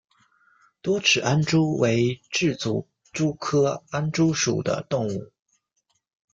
[0.81, 5.31] 多齿安蛛为栉足蛛科安蛛属的动物。